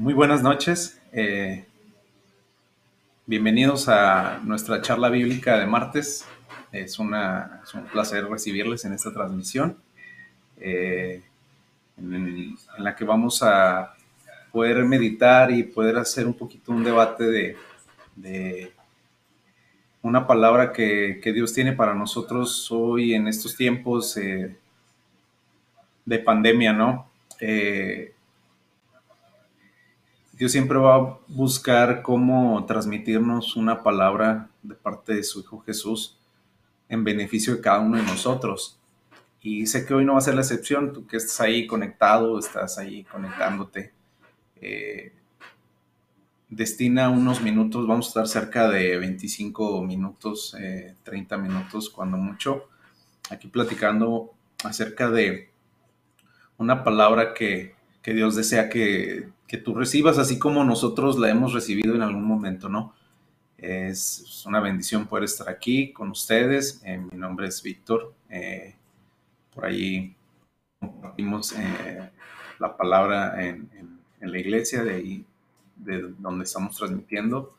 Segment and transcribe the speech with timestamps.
[0.00, 0.98] Muy buenas noches.
[1.12, 1.66] Eh,
[3.26, 6.24] bienvenidos a nuestra charla bíblica de martes.
[6.72, 7.14] Es, un
[7.92, 9.76] placer recibirles en esta transmisión,
[10.58, 11.22] eh,
[11.98, 13.94] en, la que vamos a
[14.50, 17.56] poder meditar y poder hacer un poquito un debate
[18.16, 18.72] de,
[20.00, 24.56] una palabra que, Dios tiene para nosotros hoy en estos tiempos eh,
[26.06, 27.10] de pandemia, ¿no?
[30.40, 36.18] Dios siempre va a buscar cómo transmitirnos una palabra de parte de su Hijo Jesús
[36.88, 38.78] en beneficio de cada uno de nosotros.
[39.42, 42.38] Y sé que hoy no va a ser la excepción, tú que estás ahí conectado,
[42.38, 43.92] estás ahí conectándote.
[44.62, 45.12] Eh,
[46.48, 50.56] destina unos minutos, vamos a estar cerca de 25 minutos,
[51.02, 52.66] 30 eh, minutos cuando mucho,
[53.28, 54.32] aquí platicando
[54.64, 55.50] acerca de
[56.56, 61.52] una palabra que, que Dios desea que que tú recibas, así como nosotros la hemos
[61.52, 62.94] recibido en algún momento, ¿no?
[63.58, 66.80] Es una bendición poder estar aquí con ustedes.
[66.84, 68.14] Eh, mi nombre es Víctor.
[68.28, 68.76] Eh,
[69.52, 70.14] por ahí
[70.78, 72.10] compartimos eh,
[72.60, 73.68] la palabra en,
[74.20, 75.24] la iglesia, de ahí,
[75.74, 77.56] de donde estamos transmitiendo.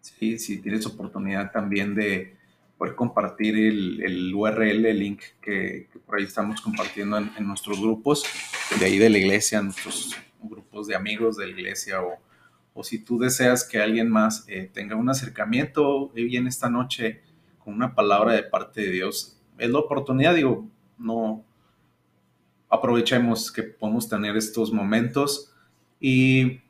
[0.00, 2.34] Sí, si tienes oportunidad también de
[2.76, 8.24] poder compartir el, URL, el link que, por ahí estamos compartiendo en, en, nuestros grupos,
[8.80, 12.18] de ahí de la iglesia, nuestros grupos de amigos de la iglesia o,
[12.74, 17.22] o si tú deseas que alguien más eh, tenga un acercamiento bien esta noche
[17.58, 20.66] con una palabra de parte de Dios, es la oportunidad, digo,
[20.98, 21.44] no
[22.68, 25.52] aprovechemos que podemos tener estos momentos
[26.00, 26.60] y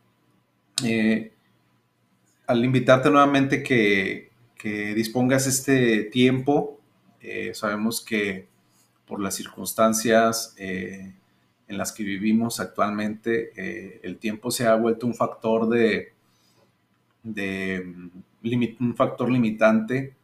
[0.82, 1.32] eh,
[2.46, 6.80] al invitarte nuevamente que, que dispongas este tiempo,
[7.20, 8.48] eh, sabemos que
[9.06, 10.54] por las circunstancias
[11.70, 16.14] en las que vivimos actualmente, eh, el tiempo se ha vuelto un factor de,
[17.22, 18.10] de
[18.80, 20.16] un factor limitante,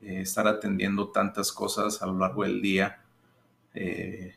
[0.00, 3.02] eh, estar atendiendo tantas cosas a lo largo del día
[3.74, 4.36] eh,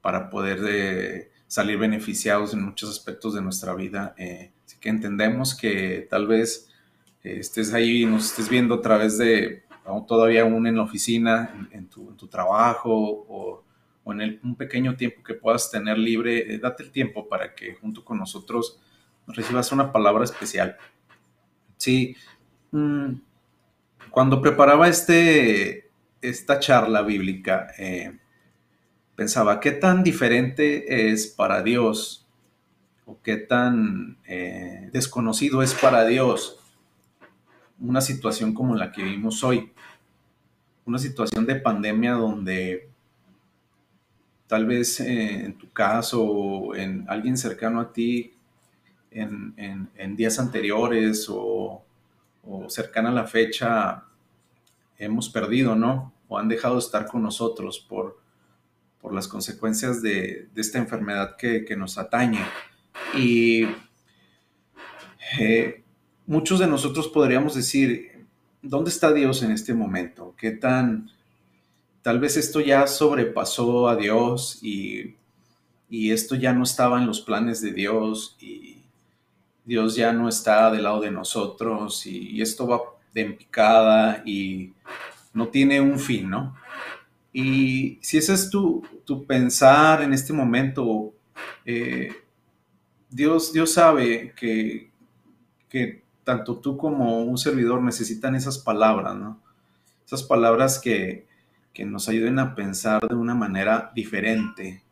[0.00, 4.14] para poder salir beneficiados en muchos aspectos de nuestra vida.
[4.64, 6.70] así que entendemos que tal vez
[7.22, 9.64] estés ahí y nos estés viendo a través de,
[10.08, 12.90] todavía aún en la oficina, en, tu, en tu trabajo
[13.28, 13.65] o
[14.06, 17.74] o en un pequeño tiempo que puedas tener libre, eh, date el tiempo para que
[17.74, 18.80] junto con nosotros
[19.26, 20.76] recibas una palabra especial.
[21.76, 22.16] Sí,
[22.70, 23.14] mm,
[24.10, 25.90] cuando preparaba este,
[26.22, 28.16] esta charla bíblica, eh,
[29.16, 32.28] pensaba, ¿qué tan diferente es para Dios
[33.06, 36.60] o qué tan eh, desconocido es para Dios
[37.80, 39.72] una situación como la que vivimos hoy?
[40.84, 42.94] Una situación de pandemia donde
[44.46, 48.36] tal vez eh, en tu caso o en alguien cercano a ti
[49.10, 51.82] en, días anteriores o,
[52.68, 54.04] cercana a la fecha
[54.98, 56.12] hemos perdido, ¿no?
[56.28, 58.20] O han dejado de estar con nosotros por,
[59.00, 62.44] por las consecuencias de, esta enfermedad que, nos atañe.
[63.14, 63.66] Y
[65.40, 65.82] eh,
[66.26, 68.26] muchos de nosotros podríamos decir,
[68.62, 70.34] ¿dónde está Dios en este momento?
[70.38, 71.10] ¿Qué tan
[72.06, 75.16] tal vez esto ya sobrepasó a Dios y,
[75.90, 78.84] esto ya no estaba en los planes de Dios y
[79.64, 82.80] Dios ya no está del lado de nosotros y, esto va
[83.12, 84.72] de en picada y
[85.34, 86.54] no tiene un fin, ¿no?
[87.32, 88.84] Y si ese es tu,
[89.26, 91.12] pensar en este momento,
[91.64, 92.12] eh,
[93.10, 94.92] Dios, Dios sabe que,
[95.68, 99.40] que tanto tú como un servidor necesitan esas palabras, ¿no?
[100.06, 101.26] Esas palabras que,
[101.76, 104.82] que nos ayuden a pensar de una manera diferente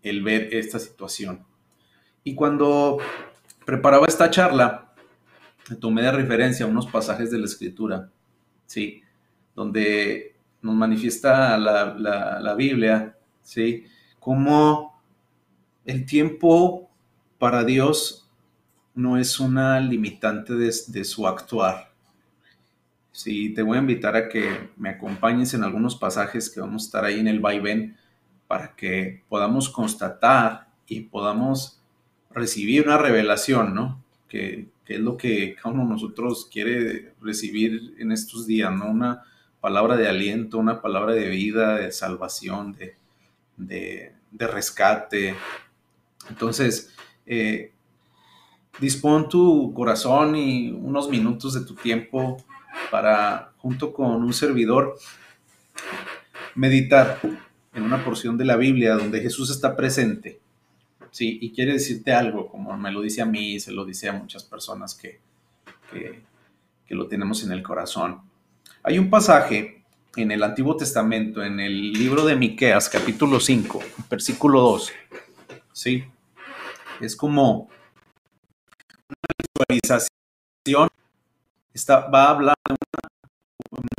[0.00, 1.44] el ver esta situación.
[2.22, 2.98] Y cuando
[3.64, 4.94] preparaba esta charla,
[5.80, 8.08] tomé de referencia unos pasajes de la escritura,
[8.66, 9.02] ¿sí?
[9.56, 13.84] Donde nos manifiesta la, Biblia, ¿sí?
[14.20, 15.02] Como
[15.84, 16.88] el tiempo
[17.36, 18.30] para Dios
[18.94, 21.95] no es una limitante de su actuar,
[23.16, 26.84] Sí, te voy a invitar a que me acompañes en algunos pasajes que vamos a
[26.84, 27.96] estar ahí en el vaivén
[28.46, 31.80] para que podamos constatar y podamos
[32.30, 34.04] recibir una revelación, ¿no?
[34.28, 38.90] Que, es lo que cada uno de nosotros quiere recibir en estos días, ¿no?
[38.90, 39.22] Una
[39.62, 42.76] palabra de aliento, una palabra de vida, de salvación,
[43.56, 45.34] de, rescate.
[46.28, 46.92] Entonces,
[47.24, 47.72] eh,
[48.78, 52.44] dispón tu corazón y unos minutos de tu tiempo
[52.90, 54.98] para, junto con un servidor,
[56.54, 57.20] meditar
[57.74, 60.40] en una porción de la Biblia donde Jesús está presente.
[61.10, 61.38] ¿sí?
[61.40, 64.44] Y quiere decirte algo, como me lo dice a mí se lo dice a muchas
[64.44, 65.20] personas que,
[65.90, 66.22] que,
[66.86, 68.22] que lo tenemos en el corazón.
[68.82, 69.84] Hay un pasaje
[70.16, 74.92] en el Antiguo Testamento, en el libro de Miqueas, capítulo 5, versículo 2.
[75.72, 76.04] ¿Sí?
[77.00, 77.68] Es como
[79.08, 80.88] una visualización.
[81.76, 82.74] Está, va a hablar de
[83.70, 83.90] una,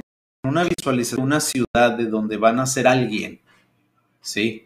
[0.49, 3.39] una visualización una ciudad de donde va a nacer alguien.
[4.19, 4.65] ¿Sí?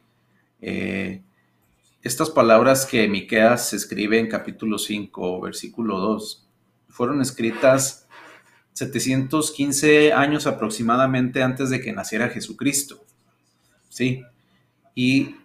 [0.62, 1.22] Eh,
[2.04, 6.48] estas palabras que Miqueas escribe en capítulo 5, versículo 2,
[6.88, 8.08] fueron escritas
[8.72, 13.04] 715 años aproximadamente antes de que naciera Jesucristo.
[13.90, 14.24] ¿Sí?
[14.96, 15.36] Y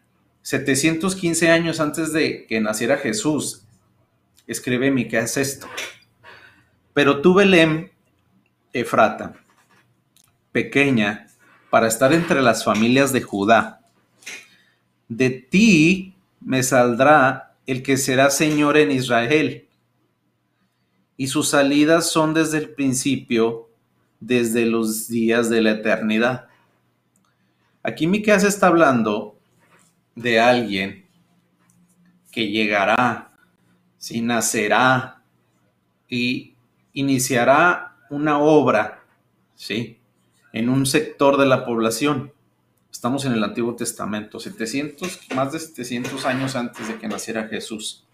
[0.42, 3.64] 715 años antes de que naciera Jesús,
[4.46, 5.66] escribe Miqueas esto.
[6.96, 7.92] Pero tú, Belén,
[8.72, 9.34] Efrata,
[10.50, 11.26] pequeña,
[11.68, 13.82] para estar entre las familias de Judá,
[15.06, 19.68] de ti me saldrá el que será Señor en Israel
[21.18, 23.68] y sus salidas son desde el principio,
[24.18, 26.46] desde los días de la eternidad.
[27.82, 29.38] Aquí Miqueas está hablando
[30.14, 31.04] de alguien
[32.32, 33.34] que llegará,
[33.98, 35.22] si nacerá
[36.08, 36.55] y
[36.96, 39.04] iniciará una obra,
[39.54, 40.00] ¿sí?
[40.54, 42.32] En un sector de la población.
[42.90, 48.06] Estamos en el Antiguo Testamento, 700, más de 700 años antes de que naciera Jesús,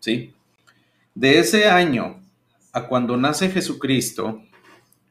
[0.00, 0.34] ¿sí?
[1.14, 2.20] De ese año
[2.72, 4.42] a cuando nace Jesucristo,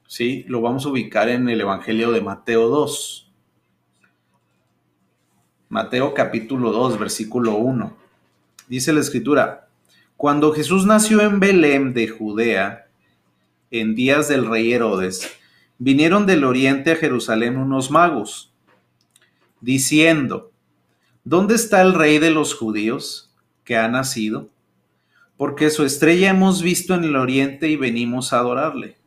[0.05, 0.43] ¿sí?
[0.49, 3.31] Lo vamos a ubicar en el Evangelio de Mateo 2.
[5.69, 7.95] Mateo capítulo 2, versículo 1.
[8.67, 9.69] Dice la escritura,
[10.17, 12.84] cuando Jesús nació en Belén de Judea,
[13.71, 15.29] en días del rey Herodes,
[15.77, 18.53] vinieron del oriente a Jerusalén unos magos,
[19.61, 20.51] diciendo,
[21.23, 23.33] ¿dónde está el rey de los judíos
[23.63, 24.49] que ha nacido?
[25.37, 28.97] porque su estrella hemos visto en el oriente y venimos a adorarle.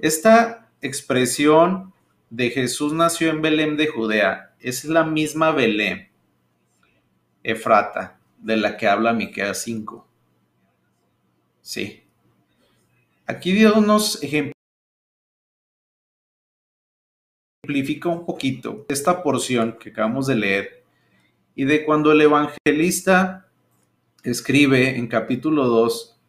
[0.00, 1.92] Esta expresión
[2.30, 6.08] de Jesús nació en Belén de Judea es la misma Belén,
[7.42, 10.08] Efrata, de la que habla Miqueas 5.
[11.60, 12.02] Sí.
[13.26, 14.54] Aquí Dios nos ejemplifica
[18.10, 20.84] un poquito esta porción que acabamos de leer
[21.54, 23.48] y de cuando el evangelista
[24.24, 26.20] escribe en capítulo 2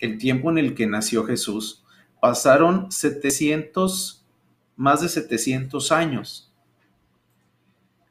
[0.00, 1.84] el tiempo en el que nació Jesús.
[2.20, 4.26] Pasaron 700,
[4.74, 6.52] más de 700 años.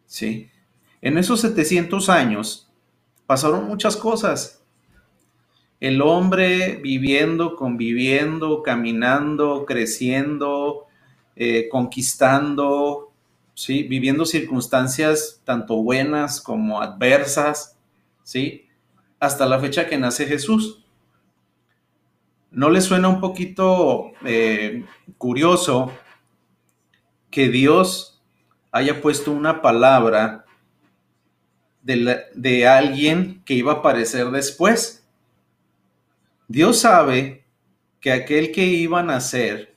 [0.05, 0.49] ¿Sí?
[1.01, 2.71] En esos 700 años
[3.25, 4.64] pasaron muchas cosas.
[5.85, 10.87] El hombre viviendo, conviviendo, caminando, creciendo,
[11.35, 13.11] eh, conquistando,
[13.53, 13.83] ¿sí?
[13.83, 17.77] viviendo circunstancias tanto buenas como adversas,
[18.23, 18.67] ¿sí?
[19.19, 20.83] hasta la fecha que nace Jesús.
[22.49, 24.85] ¿No le suena un poquito eh,
[25.19, 25.91] curioso
[27.29, 28.23] que Dios
[28.71, 30.45] haya puesto una palabra
[31.83, 35.04] de, de alguien que iba a aparecer después?
[36.47, 37.45] Dios sabe
[37.99, 39.75] que aquel que iba a nacer,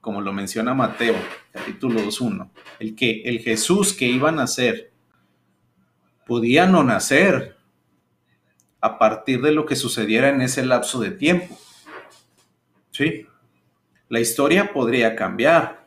[0.00, 1.14] como lo menciona Mateo,
[1.52, 2.50] capítulo 2.1,
[2.80, 4.92] el que el Jesús que iba a nacer
[6.26, 7.54] podía no nacer,
[8.84, 11.58] a partir de lo que sucediera en ese lapso de tiempo.
[12.90, 13.26] ¿Sí?
[14.10, 15.86] La historia podría cambiar.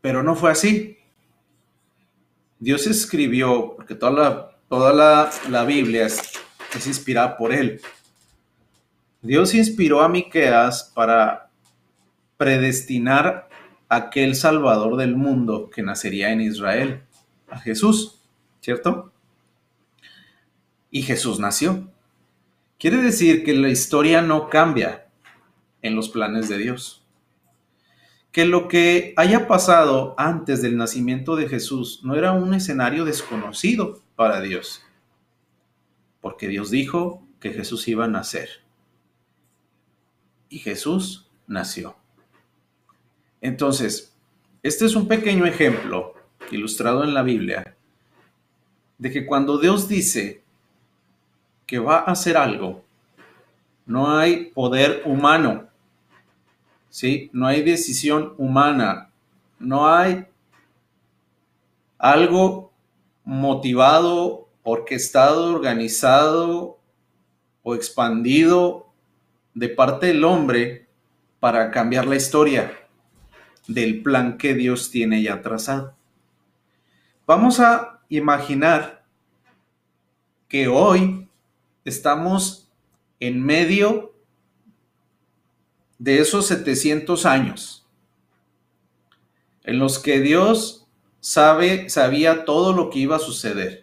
[0.00, 0.96] Pero no fue así.
[2.60, 4.92] Dios escribió, porque toda la, toda
[5.48, 6.34] la, Biblia es,
[6.74, 7.80] es, inspirada por él.
[9.22, 11.50] Dios inspiró a Miqueas para
[12.36, 13.48] predestinar
[13.88, 17.02] aquel Salvador del mundo que nacería en Israel,
[17.48, 18.22] a Jesús,
[18.60, 19.12] ¿cierto?
[20.90, 21.88] y Jesús nació.
[22.78, 25.06] Quiere decir que la historia no cambia
[25.82, 27.04] en los planes de Dios.
[28.32, 34.00] Que lo que haya pasado antes del nacimiento de Jesús no era un escenario desconocido
[34.16, 34.82] para Dios.
[36.20, 38.48] Porque Dios dijo que Jesús iba a nacer.
[40.48, 41.96] Y Jesús nació.
[43.40, 44.16] Entonces,
[44.62, 46.14] este es un pequeño ejemplo
[46.50, 47.76] ilustrado en la Biblia
[48.98, 50.42] de que cuando Dios dice
[51.66, 52.84] que va a hacer algo,
[53.86, 55.68] no hay poder humano,
[56.90, 57.30] ¿sí?
[57.32, 59.10] No hay decisión humana,
[59.58, 60.26] no hay
[61.96, 62.72] algo
[63.24, 66.78] motivado, orquestado, organizado
[67.62, 68.92] o expandido
[69.54, 70.88] de parte del hombre
[71.38, 72.72] para cambiar la historia
[73.66, 75.94] del plan que Dios tiene ya trazado.
[77.26, 79.04] Vamos a imaginar
[80.48, 81.28] que hoy
[81.84, 82.68] estamos
[83.20, 84.14] en medio
[85.98, 87.80] de esos 700 años
[89.62, 90.86] en los que Dios
[91.20, 93.79] sabe, sabía todo lo que iba a suceder.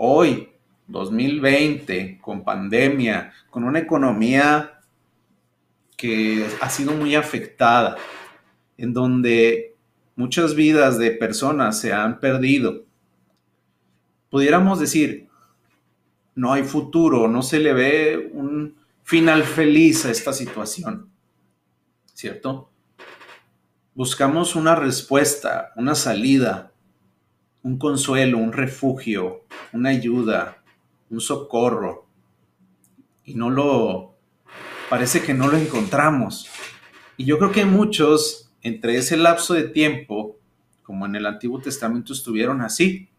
[0.00, 0.52] Hoy,
[0.86, 4.78] 2020, con pandemia, con una economía
[5.96, 7.96] que ha sido muy afectada,
[8.76, 9.74] en donde
[10.14, 12.84] muchas vidas de personas se han perdido.
[14.30, 15.28] Pudiéramos decir,
[16.36, 21.10] no hay futuro, no se le ve un final feliz a esta situación,
[22.14, 22.70] ¿cierto?
[23.94, 26.72] Buscamos una respuesta, una salida,
[27.68, 29.44] un consuelo, un refugio,
[29.74, 30.64] una ayuda,
[31.10, 32.06] un socorro,
[33.26, 34.16] y no lo,
[34.88, 36.48] parece que no lo encontramos.
[37.18, 40.38] Y yo creo que muchos entre ese lapso de tiempo,
[40.82, 43.10] como en el Antiguo Testamento estuvieron así.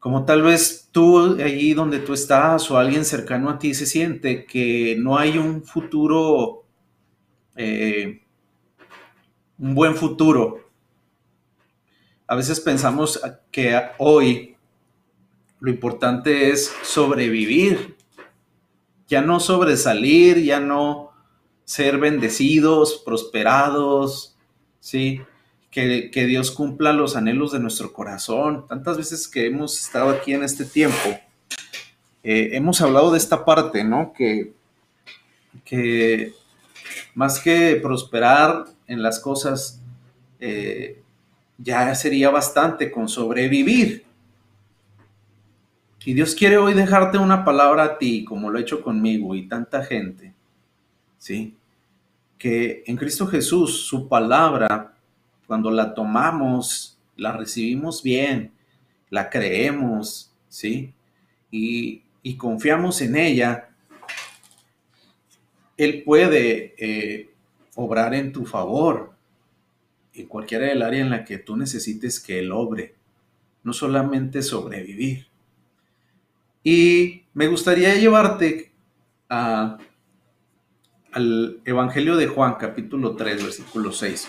[0.00, 4.44] Como tal vez tú allí donde tú estás o alguien cercano a ti se siente
[4.44, 6.64] que no hay un futuro,
[7.54, 8.22] eh,
[9.56, 10.67] un buen futuro.
[12.28, 13.20] A veces pensamos
[13.50, 14.56] que hoy
[15.60, 17.96] lo importante es sobrevivir,
[19.08, 21.10] ya no sobresalir, ya no
[21.64, 24.36] ser bendecidos, prosperados,
[24.78, 25.22] ¿sí?
[25.70, 28.66] Que, Dios cumpla los anhelos de nuestro corazón.
[28.66, 31.08] Tantas veces que hemos estado aquí en este tiempo,
[32.24, 34.12] eh, hemos hablado de esta parte, ¿no?
[34.12, 34.52] Que,
[35.64, 36.34] que
[37.14, 39.80] más que prosperar en las cosas,
[40.40, 41.00] eh,
[41.58, 44.04] ya sería bastante con sobrevivir.
[46.04, 49.46] Y Dios quiere hoy dejarte una palabra a ti, como lo ha hecho conmigo y
[49.46, 50.32] tanta gente,
[51.18, 51.54] ¿sí?
[52.38, 54.94] que en Cristo Jesús su palabra,
[55.46, 58.52] cuando la tomamos, la recibimos bien,
[59.10, 60.94] la creemos, ¿sí?
[61.50, 62.02] Y,
[62.36, 63.70] confiamos en ella,
[65.78, 67.30] Él puede eh,
[67.74, 69.14] obrar en tu favor
[70.18, 72.94] en cualquier del área en la que tú necesites que Él obre,
[73.62, 75.26] no solamente sobrevivir.
[76.62, 78.72] Y me gustaría llevarte
[79.28, 79.78] al
[81.64, 84.28] Evangelio de Juan, capítulo 3, versículo 6.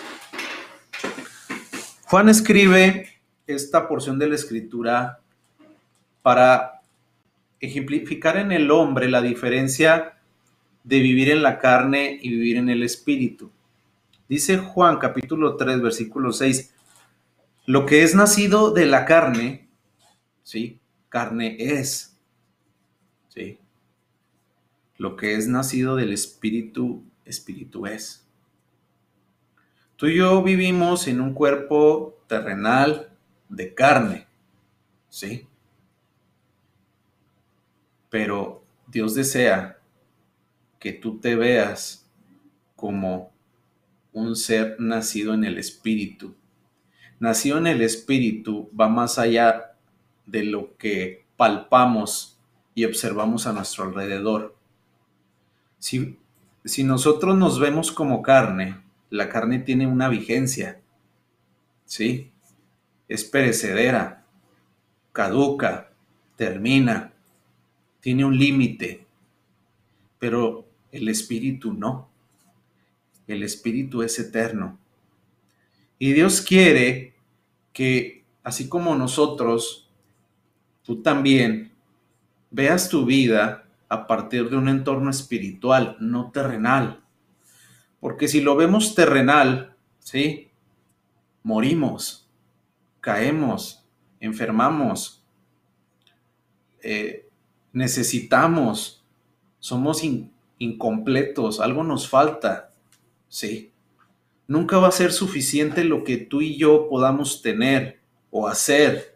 [2.05, 3.07] Juan escribe
[3.45, 5.19] esta porción de la escritura
[6.21, 6.81] para
[7.59, 10.17] ejemplificar en el hombre la diferencia
[10.83, 13.51] de vivir en la carne y vivir en el espíritu.
[14.29, 16.71] Dice Juan capítulo 3 versículo 6,
[17.65, 19.67] lo que es nacido de la carne,
[20.43, 20.79] ¿sí?
[21.09, 22.15] Carne es,
[23.29, 23.57] ¿sí?
[24.97, 28.23] Lo que es nacido del Espíritu, Espíritu es.
[29.95, 33.09] Tú y yo vivimos en un cuerpo terrenal
[33.49, 34.27] de carne,
[35.09, 35.47] ¿sí?
[38.11, 39.79] Pero Dios desea
[40.77, 42.07] que tú te veas
[42.75, 43.31] como
[44.13, 46.35] un ser nacido en el Espíritu.
[47.19, 49.75] Nacido en el Espíritu va más allá
[50.25, 52.37] de lo que palpamos
[52.75, 54.55] y observamos a nuestro alrededor.
[55.79, 56.17] Si,
[56.83, 60.81] nosotros nos vemos como carne, la carne tiene una vigencia,
[61.85, 62.31] ¿sí?
[63.07, 64.25] Es perecedera,
[65.13, 65.91] caduca,
[66.35, 67.13] termina,
[68.01, 69.05] tiene un límite,
[70.19, 72.09] pero el espíritu no.
[73.29, 74.79] El espíritu es eterno.
[75.99, 77.13] Y Dios quiere
[77.71, 79.87] que, así como nosotros,
[80.83, 81.71] tú también
[82.49, 87.03] veas tu vida a partir de un entorno espiritual, no terrenal.
[87.99, 90.49] Porque si lo vemos terrenal, ¿sí?
[91.43, 92.27] Morimos,
[92.99, 93.85] caemos,
[94.19, 95.23] enfermamos,
[96.81, 97.29] eh,
[97.73, 99.05] necesitamos,
[99.59, 100.01] somos
[100.57, 102.68] incompletos, algo nos falta,
[103.29, 103.71] ¿sí?
[104.47, 109.15] Nunca va a ser suficiente lo que tú y yo podamos tener o hacer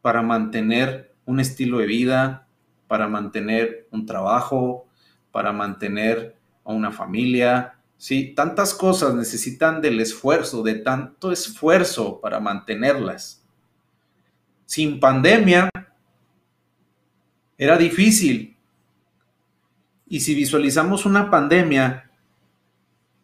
[0.00, 2.46] para mantener un estilo de vida,
[2.86, 4.86] para mantener un trabajo,
[5.32, 7.74] para mantener a una familia.
[7.96, 13.44] Sí, tantas cosas necesitan del esfuerzo, de tanto esfuerzo para mantenerlas.
[14.64, 15.70] Sin pandemia
[17.58, 18.56] era difícil.
[20.08, 22.05] Y si visualizamos una pandemia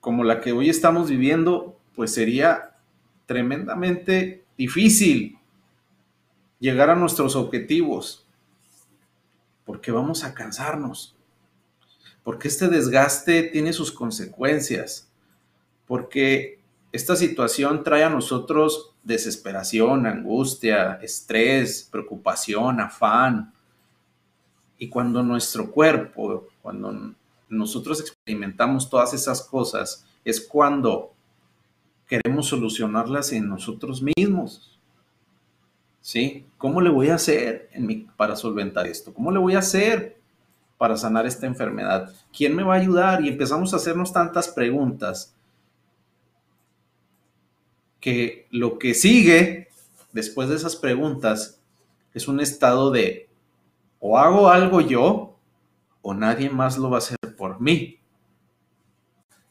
[0.02, 2.74] como la que hoy estamos viviendo, pues sería
[3.24, 5.38] tremendamente difícil
[6.58, 8.26] llegar a nuestros objetivos
[9.64, 11.14] porque vamos a cansarnos,
[12.24, 15.08] porque este desgaste tiene sus consecuencias,
[15.86, 16.58] porque
[16.90, 23.54] esta situación trae a nosotros desesperación, angustia, estrés, preocupación, afán.
[24.78, 27.14] Y cuando nuestro cuerpo, cuando
[27.52, 31.12] nosotros experimentamos todas esas cosas, es cuando
[32.06, 34.80] queremos solucionarlas en nosotros mismos.
[36.00, 36.46] ¿Sí?
[36.58, 37.70] ¿Cómo le voy a hacer
[38.16, 39.14] para solventar esto?
[39.14, 40.18] ¿Cómo le voy a hacer
[40.78, 42.12] para sanar esta enfermedad?
[42.36, 43.24] ¿Quién me va a ayudar?
[43.24, 45.36] Y empezamos a hacernos tantas preguntas
[48.00, 49.68] que lo que sigue
[50.10, 51.60] después de esas preguntas
[52.14, 53.28] es un estado de
[54.00, 55.36] o hago algo yo
[56.02, 57.16] o nadie más lo va a hacer
[57.62, 57.98] mí.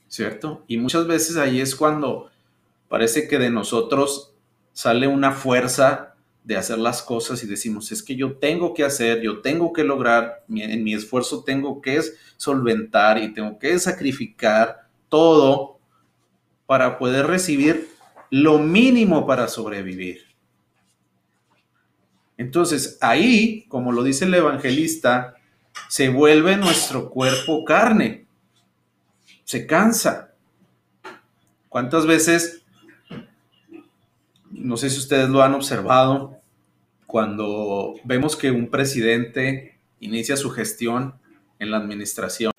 [0.08, 0.64] ¿Cierto?
[0.68, 2.30] Y muchas veces ahí es cuando
[2.90, 4.34] parece que de nosotros
[4.74, 9.22] sale una fuerza de hacer las cosas y decimos, es que yo tengo que hacer,
[9.22, 12.02] yo tengo que lograr, en mi esfuerzo tengo que
[12.36, 15.80] solventar y tengo que sacrificar todo
[16.66, 17.90] para poder recibir
[18.30, 20.22] lo mínimo para sobrevivir.
[22.38, 25.36] Entonces, ahí, como lo dice el evangelista,
[25.88, 28.26] se vuelve nuestro cuerpo carne,
[29.44, 30.34] se cansa.
[31.70, 32.64] ¿Cuántas veces,
[34.50, 36.40] no sé si ustedes lo han observado,
[37.06, 41.16] cuando vemos que un presidente inicia su gestión
[41.60, 42.52] en la administración,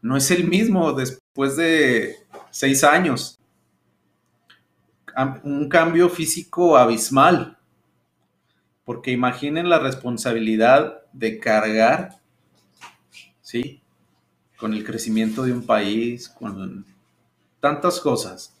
[0.00, 2.16] no es el mismo después de
[2.50, 3.38] seis años.
[5.42, 7.58] Un cambio físico abismal
[8.84, 12.20] porque imaginen la responsabilidad de cargar,
[13.40, 13.80] ¿sí?
[14.56, 16.84] Con el crecimiento de un país, con
[17.60, 18.54] tantas cosas.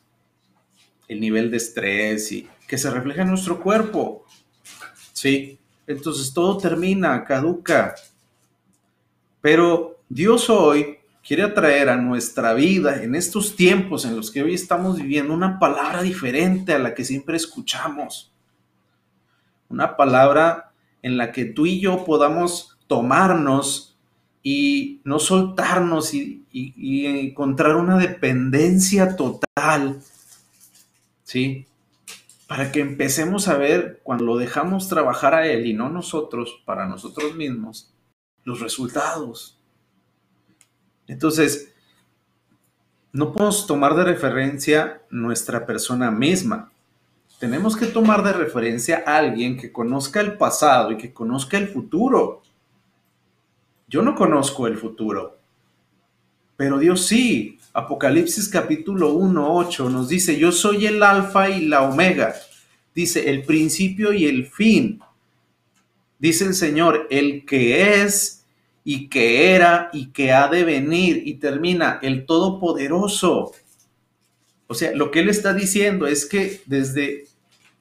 [1.08, 4.24] El nivel de estrés y que se refleja en nuestro cuerpo.
[5.12, 5.58] ¿Sí?
[5.86, 7.94] Entonces todo termina, caduca.
[9.40, 14.54] Pero Dios hoy quiere atraer a nuestra vida en estos tiempos en los que hoy
[14.54, 18.31] estamos viviendo una palabra diferente a la que siempre escuchamos
[19.72, 23.96] una palabra en la que tú y yo podamos tomarnos
[24.42, 30.00] y no soltarnos y, encontrar una dependencia total,
[31.22, 31.66] ¿sí?
[32.46, 36.86] Para que empecemos a ver cuando lo dejamos trabajar a Él y no nosotros, para
[36.86, 37.94] nosotros mismos,
[38.44, 39.58] los resultados.
[41.06, 41.72] Entonces,
[43.12, 46.72] no podemos tomar de referencia nuestra persona misma,
[47.42, 51.66] tenemos que tomar de referencia a alguien que conozca el pasado y que conozca el
[51.66, 52.40] futuro.
[53.88, 55.40] Yo no conozco el futuro,
[56.56, 57.58] pero Dios sí.
[57.72, 62.32] Apocalipsis capítulo 1, 8 nos dice, yo soy el alfa y la omega.
[62.94, 65.00] Dice, el principio y el fin.
[66.20, 68.44] Dice el Señor, el que es
[68.84, 71.24] y que era y que ha de venir.
[71.26, 73.50] Y termina, el todopoderoso.
[74.68, 77.31] O sea, lo que él está diciendo es que desde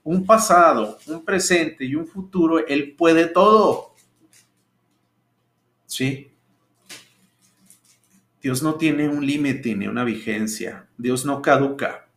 [0.03, 3.93] un pasado, un presente y un futuro, Él puede todo.
[5.85, 6.31] ¿Sí?
[8.41, 10.87] Dios no tiene un límite ni una vigencia.
[10.97, 12.07] Dios no caduca.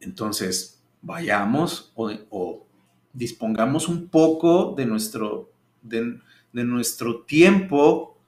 [0.00, 2.66] Entonces, vayamos o,
[3.12, 5.50] dispongamos un poco de nuestro,
[5.82, 6.20] de
[6.52, 8.18] nuestro tiempo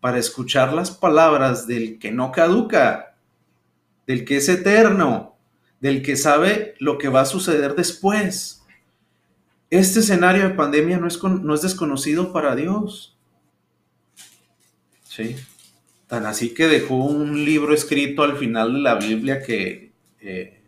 [0.00, 3.14] para escuchar las palabras del que no caduca,
[4.04, 5.31] del que es eterno,
[5.82, 8.62] del que sabe lo que va a suceder después.
[9.68, 13.18] Este escenario de pandemia no es, no es desconocido para Dios.
[15.02, 15.34] Sí.
[16.06, 19.90] Tan así que dejó un libro escrito al final de la Biblia que
[20.20, 20.62] eh,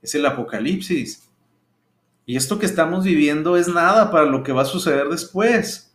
[0.00, 1.28] es el Apocalipsis.
[2.24, 5.92] Y esto que estamos viviendo es nada para lo que va a suceder después.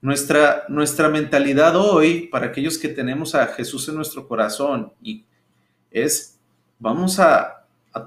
[0.00, 5.24] Nuestra, nuestra mentalidad hoy, para aquellos que tenemos a Jesús en nuestro corazón, y
[5.90, 6.37] es
[6.78, 7.54] vamos a,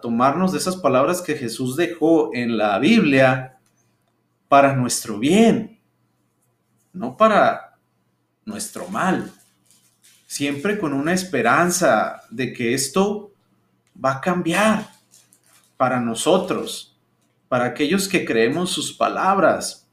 [0.02, 3.58] tomarnos de esas palabras que Jesús dejó en la Biblia
[4.48, 5.82] para nuestro bien,
[6.94, 7.78] no para
[8.46, 9.30] nuestro mal.
[10.26, 13.34] Siempre con una esperanza de que esto
[13.94, 14.88] va a cambiar
[15.76, 16.98] para nosotros,
[17.50, 19.90] para aquellos que creemos sus palabras.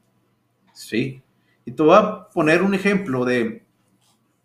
[0.71, 1.21] ¿Sí?
[1.65, 3.65] Y te voy a poner un ejemplo de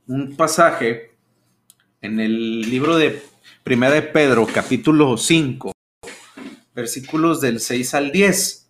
[0.08, 1.14] un pasaje
[2.00, 3.22] en el libro de
[3.64, 5.72] Primera de Pedro, capítulo 5,
[6.74, 8.68] versículos del 6 al 10.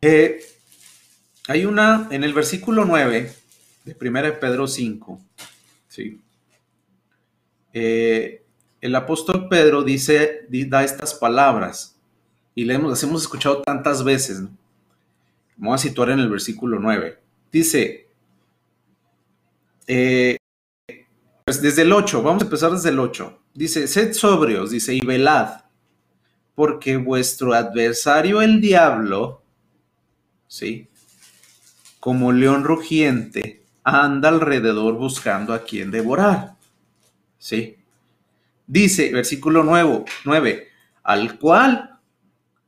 [0.00, 0.40] Eh,
[1.46, 3.34] hay una, en el versículo 9
[3.84, 5.20] de Primera de Pedro 5,
[5.88, 6.22] ¿sí?
[7.74, 8.42] Eh,
[8.80, 11.98] el apóstol Pedro dice, da estas palabras,
[12.54, 14.40] y las hemos escuchado tantas veces.
[14.40, 14.56] ¿no?
[15.58, 17.18] Vamos a situar en el versículo 9.
[17.52, 18.08] Dice,
[19.86, 20.39] eh,
[21.50, 23.42] Pues desde el 8, vamos a empezar desde el 8.
[23.54, 25.62] Dice, sed sobrios, dice, y velad,
[26.54, 29.42] porque vuestro adversario el diablo,
[30.46, 30.88] ¿sí?
[31.98, 36.54] Como león rugiente, anda alrededor buscando a quien devorar,
[37.36, 37.78] ¿sí?
[38.68, 40.68] Dice, versículo 9, 9
[41.02, 41.98] al cual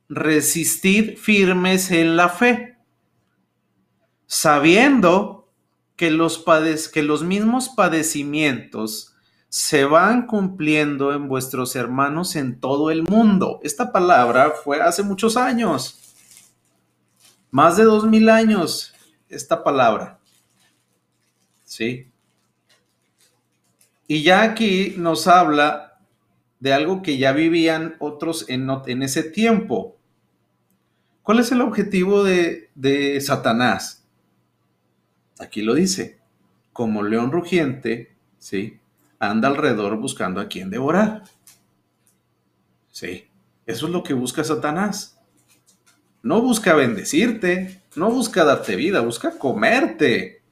[0.09, 2.79] resistid firmes en la fe,
[4.27, 5.42] sabiendo
[6.03, 6.45] que los,
[6.93, 9.15] que los mismos padecimientos
[9.49, 13.61] se van cumpliendo en vuestros hermanos en todo el mundo.
[13.63, 16.01] Esta palabra fue hace muchos años,
[17.53, 18.93] más de dos mil años,
[19.29, 20.19] esta palabra.
[21.63, 22.11] ¿Sí?
[24.09, 26.01] Y ya aquí nos habla
[26.59, 29.97] de algo que ya vivían otros en, en ese tiempo.
[31.23, 34.02] ¿Cuál es el objetivo de, de Satanás?
[35.39, 36.19] Aquí lo dice,
[36.73, 38.81] como león rugiente, ¿sí?
[39.19, 41.23] anda alrededor buscando a quien devorar.
[42.91, 43.29] Sí,
[43.67, 45.19] eso es lo que busca Satanás.
[46.23, 50.43] No busca bendecirte, no busca darte vida, busca comerte,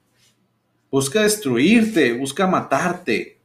[0.91, 3.41] busca destruirte, busca matarte.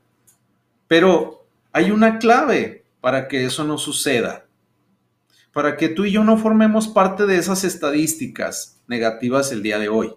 [0.88, 4.46] Pero hay una clave para que eso no suceda,
[5.54, 9.90] para que tú y yo no formemos parte de esas estadísticas negativas el día de
[9.90, 10.14] hoy.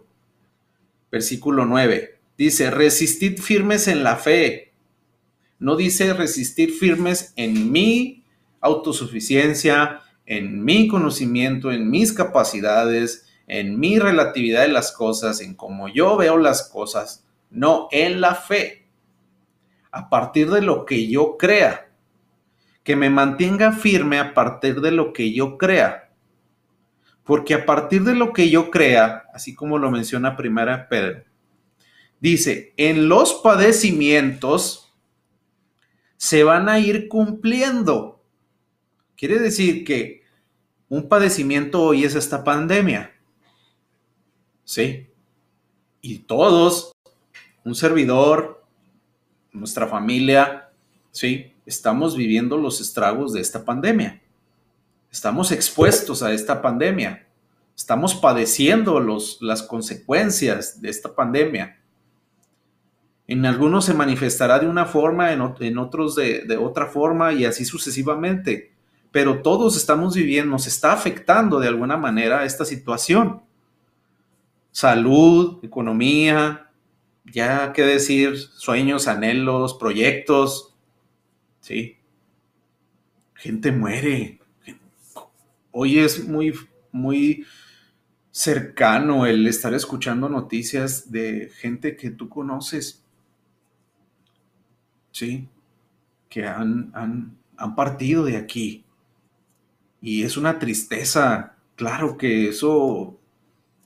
[1.11, 4.73] Versículo 9 dice, resistid firmes en la fe,
[5.59, 8.25] no dice resistir firmes en mi
[8.61, 15.89] autosuficiencia, en mi conocimiento, en mis capacidades, en mi relatividad de las cosas, en cómo
[15.89, 17.25] yo veo las cosas.
[17.51, 18.87] No, en la fe.
[19.91, 21.91] A partir de lo que yo crea.
[22.85, 26.08] Que me mantenga firme a partir de lo que yo crea.
[27.29, 31.25] Porque a partir de lo que yo crea, así como lo menciona primera Pedro,
[32.21, 34.95] dice, en los padecimientos,
[36.17, 38.25] se van a ir cumpliendo.
[39.15, 40.23] Quiere decir que
[40.89, 43.15] un padecimiento hoy es esta pandemia.
[44.65, 45.11] ¿Sí?
[46.01, 46.93] Y todos,
[47.63, 48.65] un servidor,
[49.53, 50.71] nuestra familia,
[51.11, 51.53] ¿sí?
[51.67, 54.23] Estamos viviendo los estragos de esta pandemia.
[55.19, 57.27] Estamos expuestos a esta pandemia.
[57.77, 61.81] Estamos padeciendo los, las consecuencias de esta pandemia.
[63.27, 65.41] En algunos se manifestará de una forma, en,
[65.77, 68.73] otros de, otra forma y así sucesivamente.
[69.11, 73.43] Pero todos estamos viviendo, nos está afectando de alguna manera esta situación.
[74.71, 76.71] Salud, economía,
[77.25, 80.77] ya qué decir, sueños, anhelos, proyectos.
[81.61, 81.97] Sí.
[83.35, 84.38] Gente muere.
[85.71, 86.55] Hoy es muy,
[86.93, 87.47] muy
[88.31, 93.05] cercano el estar escuchando noticias de gente que tú conoces
[95.19, 95.49] ¿sí?
[96.29, 98.85] Que han, han, partido de aquí.
[100.01, 103.19] Y es una tristeza, claro que eso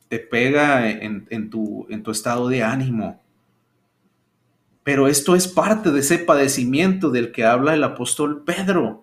[0.09, 3.23] te pega en, tu, en tu estado de ánimo.
[4.85, 9.02] Pero esto es parte de ese padecimiento del que habla el apóstol Pedro.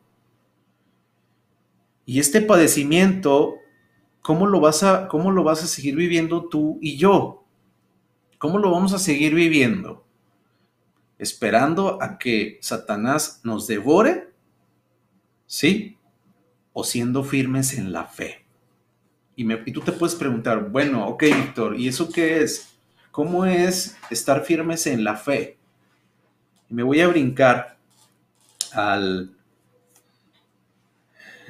[2.10, 3.60] Y este padecimiento,
[4.24, 7.46] ¿cómo lo vas a, cómo lo vas a seguir viviendo tú y yo?
[8.40, 10.08] ¿Cómo lo vamos a seguir viviendo?
[11.20, 14.34] esperando a que Satanás nos devore,
[15.46, 16.00] ¿sí?
[16.74, 18.44] O siendo firmes en la fe.
[19.36, 22.76] Y, me, tú te puedes preguntar, bueno, ok, Víctor, ¿y eso qué es?
[23.12, 25.60] ¿Cómo es estar firmes en la fe?
[26.70, 27.78] Y me voy a brincar
[28.72, 29.36] al,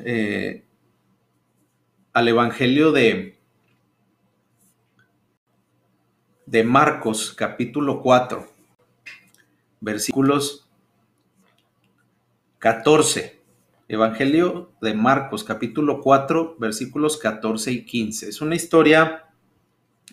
[0.05, 0.65] eh,
[2.13, 3.37] al Evangelio de,
[6.45, 8.59] de Marcos, capítulo 4
[9.81, 10.69] versículos
[12.59, 13.39] 14.
[13.87, 18.29] Evangelio de Marcos, capítulo 4, versículos 14 y 15.
[18.29, 19.25] Es una historia,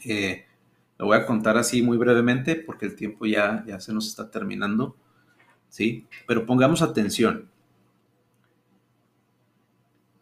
[0.05, 0.47] eh,
[0.99, 4.31] lo voy a contar así muy brevemente porque el tiempo ya, ya se nos está
[4.31, 4.97] terminando,
[5.69, 6.07] ¿sí?
[6.27, 7.51] Pero pongamos atención.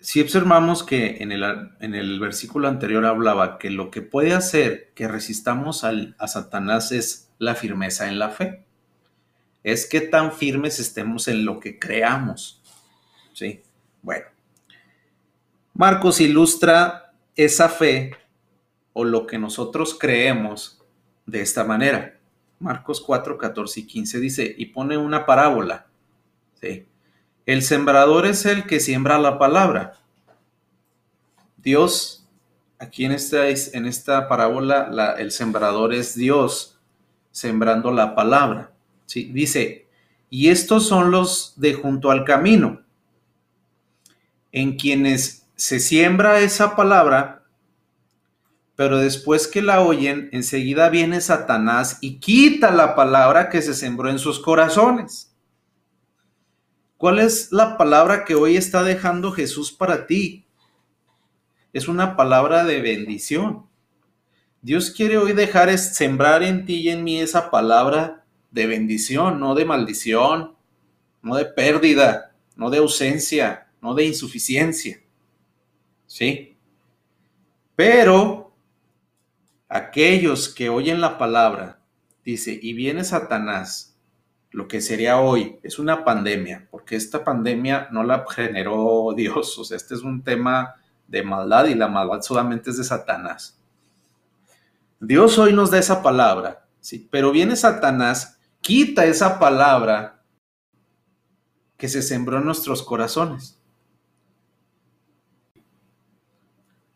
[0.04, 1.42] Si observamos que en el,
[1.80, 6.92] en el versículo anterior hablaba que lo que puede hacer que resistamos al, a Satanás
[6.92, 8.64] es la firmeza en la fe
[9.62, 12.62] es que tan firmes estemos en lo que creamos.
[13.32, 13.62] ¿Sí?
[14.02, 14.26] Bueno.
[15.72, 18.14] Marcos ilustra esa fe
[18.92, 20.82] o lo que nosotros creemos
[21.24, 22.18] de esta manera.
[22.60, 25.86] Marcos 4, 14 y 15 dice, y pone una parábola.
[26.60, 26.86] ¿sí?
[27.46, 29.94] El sembrador es el que siembra la palabra.
[31.59, 32.26] Dios,
[32.78, 36.78] aquí en esta, en esta parábola, el sembrador es Dios
[37.30, 38.72] sembrando la palabra.
[39.12, 39.87] Dice,
[40.30, 42.83] y estos son los de junto al camino,
[44.50, 47.42] en quienes se siembra esa palabra,
[48.74, 54.11] pero después que la oyen, enseguida viene Satanás y quita la palabra que se sembró
[54.11, 55.34] en sus corazones.
[57.04, 60.46] ¿Cuál es la palabra que hoy está dejando Jesús para ti?
[61.74, 63.66] Es una palabra de bendición.
[64.62, 69.54] Dios quiere hoy dejar sembrar en ti y en mí esa palabra de bendición, no
[69.54, 70.56] de maldición,
[71.20, 75.02] no de pérdida, no de ausencia, no de insuficiencia.
[76.06, 76.56] ¿Sí?
[77.76, 78.56] Pero
[79.68, 81.80] aquellos que oyen la palabra,
[82.24, 83.93] dice, y viene Satanás,
[84.54, 89.64] lo que sería hoy, es una pandemia, porque esta pandemia no la generó Dios, o
[89.64, 90.76] sea, este es un tema
[91.08, 93.58] de maldad y la maldad solamente es de Satanás.
[95.00, 97.08] Dios hoy nos da esa palabra, ¿sí?
[97.10, 100.22] pero viene Satanás, quita esa palabra
[101.76, 103.60] que se sembró en nuestros corazones.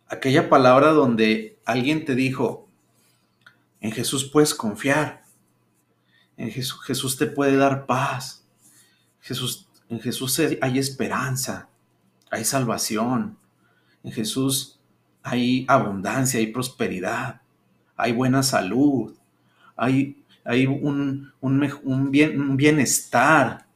[0.06, 2.68] Aquella palabra donde alguien te dijo,
[3.80, 5.24] en Jesús puedes confiar,
[6.38, 8.42] en Jesús, Jesús te puede dar paz,
[9.20, 11.68] Jesús, en Jesús hay esperanza,
[12.30, 13.36] hay salvación,
[14.02, 14.78] en Jesús
[15.22, 17.42] hay abundancia, hay prosperidad
[17.98, 19.12] hay buena salud,
[19.76, 21.32] hay, hay un,
[22.10, 23.66] bien, un bienestar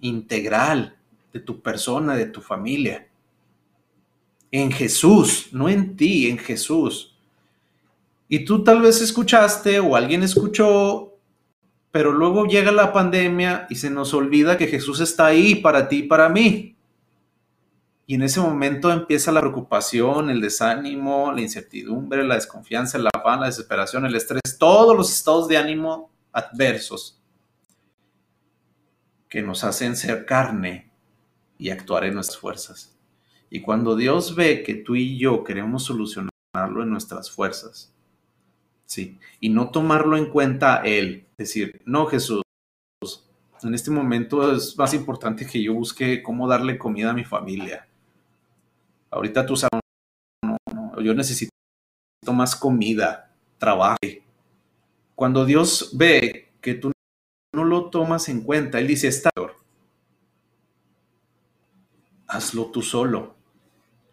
[0.00, 0.96] integral
[1.32, 3.06] de tu persona, de tu familia.
[4.50, 7.14] En Jesús, no en ti, en Jesús.
[8.30, 11.05] Y tú tal vez escuchaste o alguien escuchó,
[11.96, 16.00] pero luego llega la pandemia y se nos olvida que Jesús está ahí para ti
[16.00, 16.76] y para mí.
[18.04, 23.40] Y en ese momento empieza la preocupación, el desánimo, la incertidumbre, la desconfianza, el afán,
[23.40, 27.18] la desesperación, el estrés, todos los estados de ánimo adversos
[29.30, 30.92] que nos hacen ser carne
[31.56, 32.94] y actuar en nuestras fuerzas.
[33.48, 37.95] Y cuando Dios ve que tú y yo queremos solucionarlo en nuestras fuerzas,
[38.86, 39.18] ¿sí?
[39.40, 42.42] Y no tomarlo en cuenta Él, decir, no Jesús,
[43.62, 47.86] en este momento es más importante que yo busque cómo darle comida a mi familia
[49.16, 49.80] Ahorita tú sabes,
[50.42, 51.50] no, yo necesito
[52.34, 53.96] más comida, trabajo.
[55.14, 56.92] Cuando Dios ve que tú
[57.54, 59.30] no lo tomas en cuenta, Él dice, está,
[62.26, 63.36] hazlo tú solo.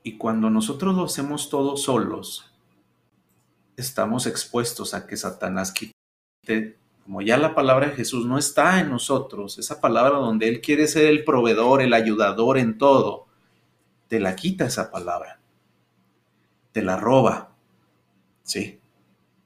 [0.04, 2.53] Y cuando nosotros lo hacemos todos solos,
[3.78, 8.90] estamos expuestos a que Satanás quite, como ya la palabra de Jesús no está en
[8.90, 13.28] nosotros, esa palabra donde Él quiere ser el proveedor, el ayudador en todo,
[14.08, 15.40] te la quita esa palabra,
[16.72, 17.56] te la roba,
[18.44, 18.80] ¿sí?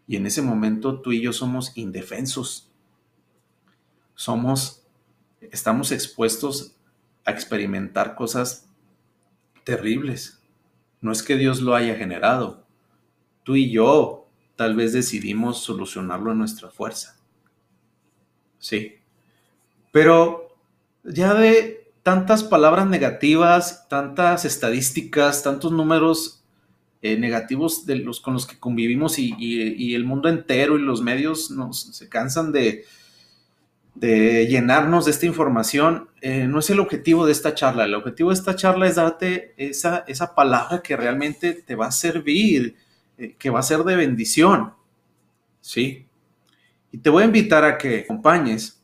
[0.08, 2.70] Y en ese momento tú y yo somos indefensos,
[4.16, 4.84] somos,
[5.52, 6.76] estamos expuestos
[7.26, 8.68] a experimentar cosas
[9.64, 10.42] terribles.
[11.02, 12.67] No es que Dios lo haya generado,
[13.48, 17.16] tú y yo tal vez decidimos solucionarlo en nuestra fuerza.
[18.60, 18.96] Sí.
[19.94, 20.54] Pero
[21.06, 26.44] ya de tantas palabras negativas, tantas estadísticas, tantos números
[27.02, 31.50] eh, negativos de los con los que convivimos y, el mundo entero y los medios
[31.50, 32.84] nos, se cansan de,
[33.96, 37.86] llenarnos de esta información, eh, no es el objetivo de esta charla.
[37.86, 41.92] El objetivo de esta charla es darte esa, esa palabra que realmente te va a
[41.92, 42.76] servir,
[43.18, 44.74] eh, que va a ser de bendición.
[45.62, 46.08] ¿Sí?
[46.92, 48.82] Y te voy a invitar a que acompañes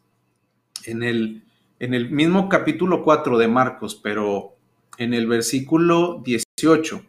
[0.86, 1.44] en el
[1.84, 4.56] en el mismo capítulo 4 de Marcos, pero
[4.98, 7.04] en el versículo 18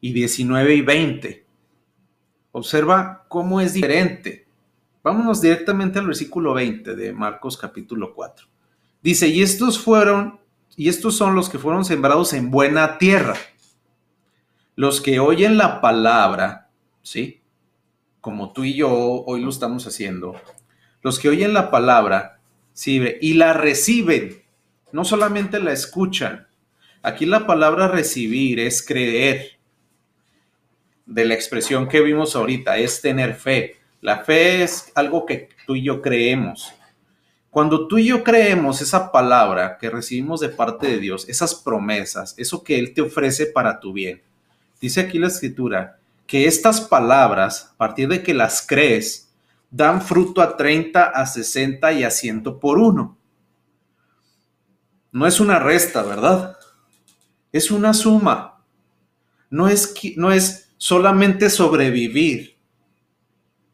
[0.00, 1.46] y 19 y 20.
[2.52, 4.46] Observa cómo es diferente.
[5.02, 8.46] Vámonos directamente al versículo 20 de Marcos capítulo 4.
[9.02, 10.40] Dice, y estos fueron,
[10.74, 13.34] y estos son los que fueron sembrados en buena tierra.
[14.80, 16.70] Los que oyen la palabra,
[17.02, 17.42] ¿sí?
[18.22, 20.40] Como tú y yo hoy lo estamos haciendo.
[21.02, 22.40] Los que oyen la palabra
[22.86, 24.42] y la reciben,
[24.90, 26.46] no solamente la escuchan.
[27.02, 29.58] Aquí la palabra recibir es creer,
[31.04, 33.76] de la expresión que vimos ahorita, es tener fe.
[34.00, 36.72] La fe es algo que tú y yo creemos.
[37.50, 42.34] Cuando tú y yo creemos esa palabra que recibimos de parte de Dios, esas promesas,
[42.38, 44.22] eso que Él te ofrece para tu bien,
[44.80, 49.30] dice aquí la escritura, que estas palabras, a partir de que las crees,
[49.70, 53.18] dan fruto a 30, a 60 y a 100 por uno.
[55.12, 56.56] No es una resta, ¿verdad?
[57.52, 58.64] Es una suma.
[59.48, 62.56] No es, no es solamente sobrevivir.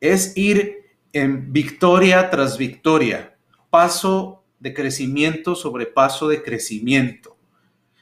[0.00, 0.76] Es ir
[1.12, 3.36] en victoria tras victoria,
[3.70, 7.36] paso de crecimiento sobre paso de crecimiento.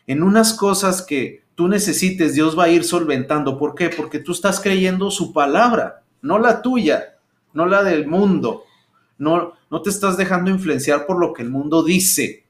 [0.06, 3.58] En unas cosas que tú necesites, Dios va a ir solventando.
[3.58, 3.90] ¿Por qué?
[3.90, 7.16] Porque tú estás creyendo su palabra, no la tuya,
[7.52, 8.64] no la del mundo.
[9.16, 12.44] No, no te estás dejando influenciar por lo que el mundo dice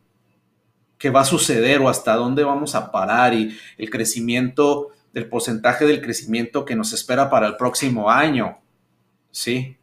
[0.98, 5.84] que va a suceder o hasta dónde vamos a parar y el crecimiento, el porcentaje
[5.84, 8.58] del crecimiento que nos espera para el próximo año.
[9.30, 9.76] ¿Sí?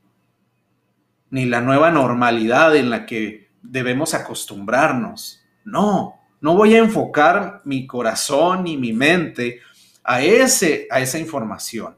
[1.29, 5.41] Ni la nueva normalidad en la que debemos acostumbrarnos.
[5.63, 9.59] No, no voy a enfocar mi corazón ni mi mente
[10.03, 11.95] a, ese, a esa información.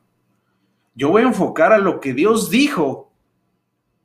[0.94, 3.12] Yo voy a enfocar a lo que Dios dijo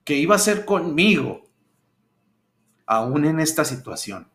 [0.04, 1.44] que iba a ser conmigo,
[2.86, 4.28] aún en esta situación.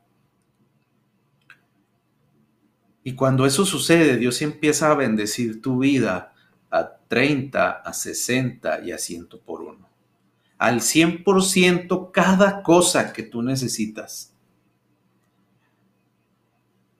[3.03, 6.33] Y cuando eso sucede, Dios empieza a bendecir tu vida
[6.69, 9.89] a 30, a 60 y a 100 por uno.
[10.57, 14.32] Al 100% cada cosa que tú necesitas.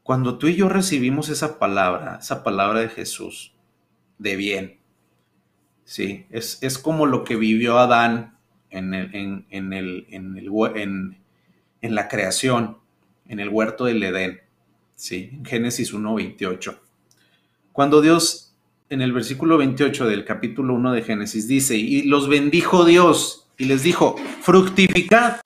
[0.03, 3.53] Cuando tú y yo recibimos esa palabra, esa palabra de Jesús,
[4.17, 4.79] de bien,
[5.85, 6.25] ¿sí?
[6.29, 8.37] Es, es como lo que vivió Adán
[8.69, 11.17] en, el, en, en, el, en, el,
[11.81, 12.79] en, la creación,
[13.27, 14.41] en el huerto del Edén,
[14.95, 15.29] ¿sí?
[15.31, 16.77] En Génesis 1.28.
[17.71, 18.55] Cuando Dios,
[18.89, 23.65] en el versículo 28 del capítulo 1 de Génesis, dice, y los bendijo Dios y
[23.65, 25.37] les dijo, fructificad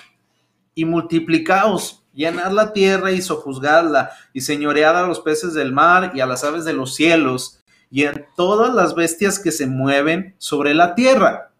[0.73, 6.19] y multiplicaos llenad la tierra y sojuzgadla, y señoread a los peces del mar y
[6.19, 10.73] a las aves de los cielos, y a todas las bestias que se mueven sobre
[10.73, 11.53] la tierra.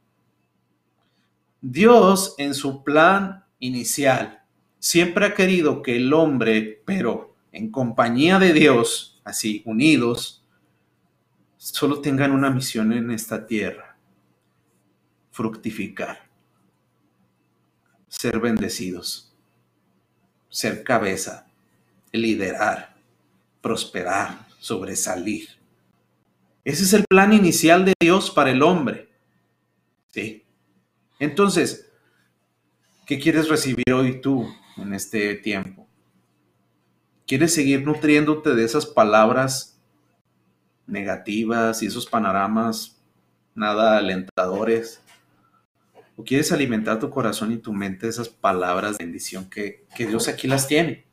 [1.62, 4.43] Dios, en su plan inicial,
[4.80, 10.43] siempre ha querido que el hombre, pero en compañía de Dios, así unidos,
[11.58, 13.96] solo tengan una misión en esta tierra,
[15.32, 16.28] fructificar,
[18.08, 19.28] ser bendecidos
[20.49, 21.47] ser cabeza,
[22.12, 22.95] liderar,
[23.62, 25.49] prosperar, sobresalir.
[26.63, 29.10] Ese es el plan inicial de Dios para el hombre.
[30.10, 30.45] ¿Sí?
[31.19, 31.89] Entonces,
[33.05, 35.88] ¿qué quieres recibir hoy tú en este tiempo?
[37.25, 39.79] ¿Quieres seguir nutriéndote de esas palabras
[40.86, 42.97] negativas y esos panoramas
[43.53, 45.01] nada alentadores?
[46.17, 50.27] ¿O quieres alimentar tu corazón y tu mente de esas palabras de bendición que, Dios
[50.27, 51.06] aquí las tiene?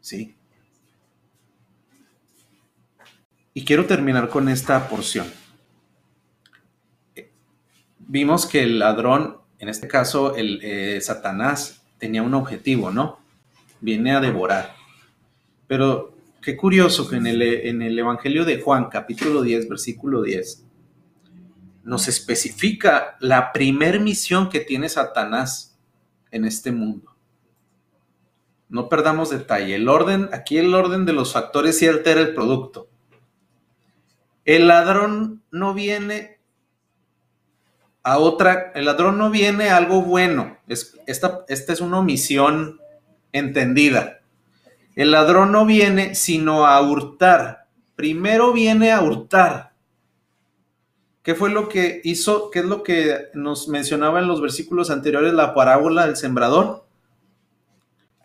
[0.00, 0.34] ¿Sí?
[3.54, 5.28] Y quiero terminar con esta porción.
[8.00, 13.20] Vimos que el ladrón, en este caso el eh, Satanás, tenía un objetivo, ¿no?
[13.80, 14.74] Viene a devorar.
[15.68, 20.63] Pero qué curioso que en el, en el Evangelio de Juan, capítulo 10, versículo 10,
[21.84, 25.78] nos especifica la primer misión que tiene Satanás
[26.30, 27.14] en este mundo.
[28.70, 29.76] No perdamos detalle.
[29.76, 32.88] El orden, aquí el orden de los factores sí altera el producto.
[34.46, 36.40] El ladrón no viene
[38.02, 40.58] a otra, el ladrón no viene a algo bueno.
[40.66, 42.80] esta, esta es una omisión
[43.32, 44.20] entendida.
[44.96, 47.66] El ladrón no viene sino a hurtar.
[47.94, 49.73] Primero viene a hurtar
[51.24, 52.50] ¿Qué fue lo que hizo?
[52.50, 56.84] ¿Qué es lo que nos mencionaba en los versículos anteriores la parábola del sembrador?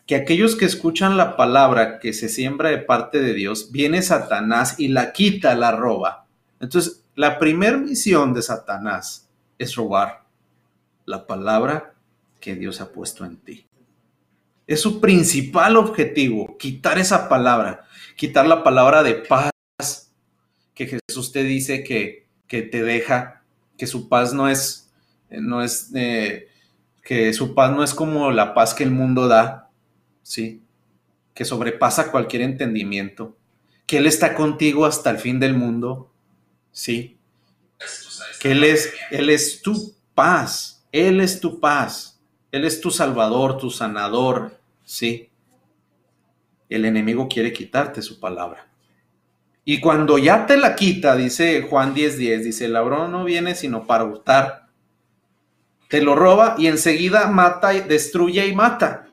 [0.06, 4.82] Que aquellos que escuchan la palabra que se siembra de parte de Dios, viene Satanás
[4.82, 6.26] y la quita, la roba.
[6.60, 10.26] Entonces, la primera misión de Satanás es robar
[11.06, 11.94] la palabra
[12.42, 13.66] que Dios ha puesto en ti.
[14.68, 17.86] Es su principal objetivo, quitar esa palabra,
[18.18, 19.52] quitar la palabra de paz
[20.74, 23.44] que Jesús te dice que que te deja,
[23.78, 24.92] que su paz no es,
[25.30, 26.50] no es, eh,
[27.04, 29.70] que su paz no es como la paz que el mundo da,
[30.24, 30.62] ¿sí?
[31.34, 33.38] Que sobrepasa cualquier entendimiento,
[33.86, 36.12] que Él está contigo hasta el fin del mundo,
[36.72, 37.18] ¿sí?
[38.42, 42.20] Que Él es, Él es tu paz, Él es tu paz,
[42.52, 45.30] Él es tu salvador, tu sanador, ¿sí?
[46.68, 48.69] El enemigo quiere quitarte su palabra.
[49.66, 53.86] Y cuando ya te la quita, dice Juan 10:10, dice, el ladrón no viene sino
[53.86, 54.68] para hurtar.
[55.88, 59.08] Te lo roba y enseguida mata, destruye y mata.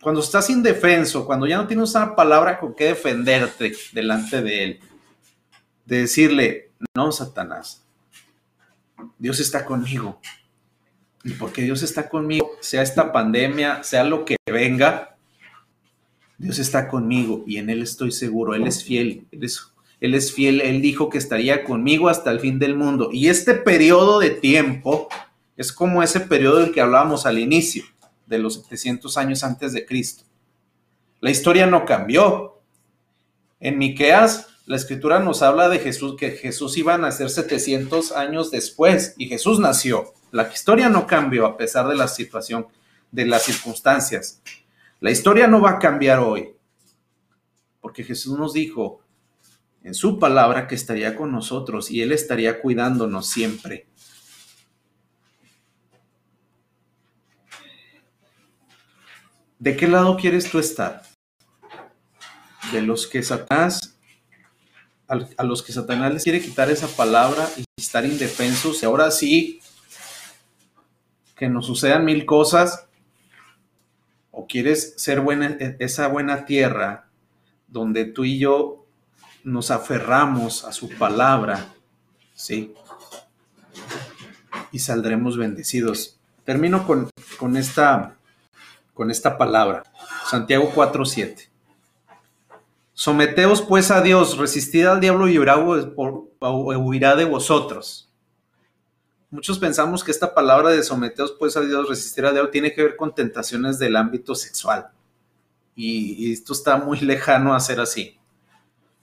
[0.00, 4.80] Cuando estás indefenso, cuando ya no tienes una palabra con que defenderte delante de él,
[5.84, 7.84] de decirle, no, Satanás,
[9.18, 10.20] Dios está conmigo.
[11.24, 15.15] Y porque Dios está conmigo, sea esta pandemia, sea lo que venga,
[16.38, 18.54] Dios está conmigo y en Él estoy seguro.
[18.54, 19.26] Él es fiel.
[19.30, 19.62] Él es,
[20.00, 20.60] él es fiel.
[20.60, 23.10] Él dijo que estaría conmigo hasta el fin del mundo.
[23.12, 25.08] Y este periodo de tiempo
[25.56, 27.84] es como ese periodo del que hablábamos al inicio.
[28.26, 30.24] de los 700 años antes de Cristo.
[31.20, 32.60] La historia no cambió.
[33.60, 38.50] En Miqueas, la escritura nos habla de Jesús, que Jesús iba a nacer 700 años
[38.50, 40.12] después y Jesús nació.
[40.32, 42.66] La historia no cambió a pesar de la situación,
[43.12, 44.42] de las circunstancias.
[45.00, 46.54] La historia no va a cambiar hoy,
[47.80, 49.02] porque Jesús nos dijo
[49.82, 53.86] en su palabra que estaría con nosotros y Él estaría cuidándonos siempre.
[59.58, 61.02] ¿De qué lado quieres tú estar?
[62.72, 63.98] ¿De los que Satanás,
[65.08, 68.82] a los que Satanás les quiere quitar esa palabra y estar indefensos?
[68.82, 69.60] Y ahora sí,
[71.36, 72.85] que nos sucedan mil cosas.
[74.38, 77.08] ¿O quieres ser buena, esa buena tierra
[77.68, 78.84] donde tú y yo
[79.44, 81.72] nos aferramos a su palabra?
[82.34, 82.74] Sí.
[84.72, 86.20] Y saldremos bendecidos.
[86.44, 87.08] Termino con,
[87.38, 88.18] con esta
[88.92, 89.84] con esta palabra.
[90.28, 91.48] Santiago 4:7.
[92.92, 98.05] Someteos pues a Dios, resistid al diablo y huirá de vosotros.
[99.30, 102.82] Muchos pensamos que esta palabra de someteos pues a Dios, resistir al diablo, tiene que
[102.82, 104.88] ver con tentaciones del ámbito sexual.
[105.74, 108.16] Y, esto está muy lejano a ser así.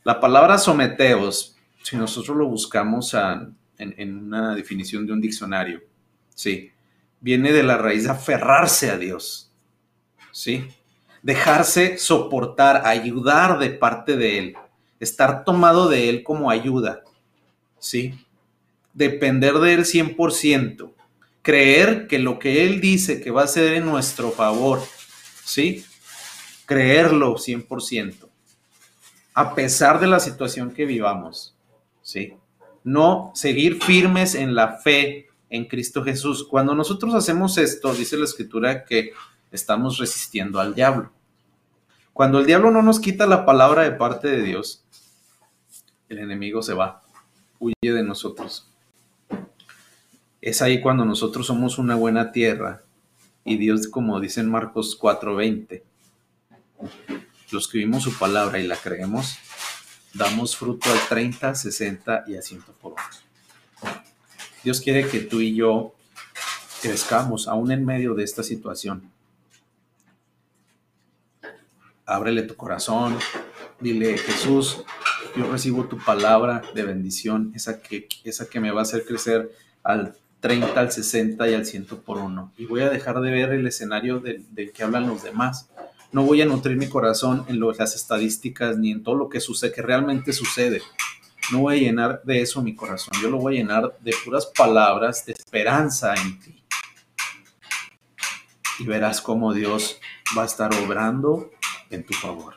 [0.03, 5.81] La palabra someteos, si nosotros lo buscamos en, en una definición de un diccionario,
[6.33, 6.71] sí,
[7.21, 9.49] viene de la raíz de aferrarse a Dios
[10.33, 10.67] ¿sí?
[11.21, 14.55] Dejarse soportar, ayudar de parte de Él,
[14.99, 17.03] estar tomado de Él como ayuda,
[17.79, 18.19] ¿sí?
[18.93, 20.93] Depender de Él 100%,
[21.41, 24.81] creer que lo que Él dice que va a ser en nuestro favor,
[25.43, 25.85] ¿sí?
[26.65, 28.29] Creerlo 100%,
[29.33, 31.55] a pesar de la situación que vivamos,
[32.01, 32.35] ¿sí?
[32.83, 36.47] No seguir firmes en la fe en Cristo Jesús.
[36.47, 39.11] Cuando nosotros hacemos esto, dice la escritura que
[39.51, 41.11] estamos resistiendo al diablo.
[42.11, 44.83] Cuando el diablo no nos quita la palabra de parte de Dios,
[46.09, 47.01] el enemigo se va,
[47.59, 48.72] huye de nosotros.
[50.45, 52.81] Es ahí cuando nosotros somos una buena tierra
[53.45, 55.83] y Dios, como dice en Marcos 4:20,
[57.51, 59.37] los que vimos su palabra y la creemos,
[60.13, 63.93] damos fruto al 30, 60 y a 100 por uno.
[64.65, 65.95] Dios quiere que tú y yo
[66.81, 69.13] crezcamos aún en medio de esta situación
[72.05, 73.17] ábrele tu corazón,
[73.79, 74.83] dile, Jesús,
[75.35, 79.51] yo recibo tu palabra de bendición, esa que, esa que me va a hacer crecer
[79.83, 82.51] al 30, al 60 y al 100 por uno.
[82.57, 85.69] Y voy a dejar de ver el escenario del, que hablan los demás.
[86.11, 89.71] No voy a nutrir mi corazón en las estadísticas ni en todo lo que sucede,
[89.71, 90.81] que realmente sucede.
[91.53, 93.13] No voy a llenar de eso mi corazón.
[93.21, 96.61] Yo lo voy a llenar de puras palabras de esperanza en ti.
[98.79, 99.97] Y verás cómo Dios
[100.37, 101.51] va a estar obrando
[101.89, 102.55] en tu favor.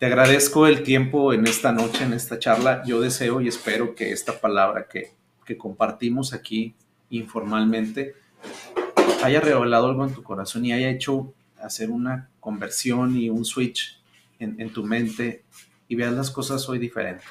[0.00, 2.82] Te agradezco el tiempo en esta noche, en esta charla.
[2.84, 5.12] Yo deseo y espero que esta palabra que,
[5.56, 6.74] compartimos aquí
[7.10, 8.14] informalmente
[9.22, 14.00] haya revelado algo en tu corazón y haya hecho hacer una conversión y un switch
[14.38, 15.44] en, en, tu mente
[15.88, 17.24] y veas las cosas hoy diferente.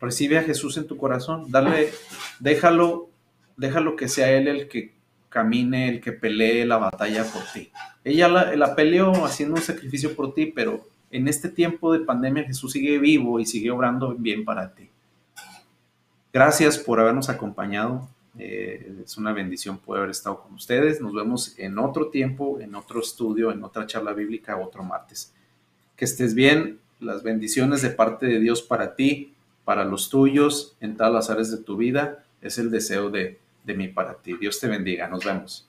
[0.00, 1.90] Recibe a Jesús en tu corazón, dale,
[2.40, 3.08] déjalo,
[3.56, 4.98] déjalo que sea Él el que
[5.28, 7.70] camine, el que pelee la batalla por ti.
[8.04, 12.72] Ella la, peleó haciendo un sacrificio por ti, pero en este tiempo de pandemia Jesús
[12.72, 14.90] sigue vivo y sigue obrando bien para ti.
[16.32, 18.08] Gracias por habernos acompañado.
[18.38, 21.00] Eh, es una bendición poder haber estado con ustedes.
[21.00, 25.32] Nos vemos en otro tiempo, en otro estudio, en otra charla bíblica, otro martes.
[25.96, 26.78] Que estés bien.
[27.00, 31.50] Las bendiciones de parte de Dios para ti, para los tuyos, en todas las áreas
[31.50, 34.36] de tu vida, es el deseo de, de mí para ti.
[34.36, 35.08] Dios te bendiga.
[35.08, 35.67] Nos vemos.